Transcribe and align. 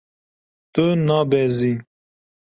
Tu 0.73 0.85
nabezî. 1.07 1.73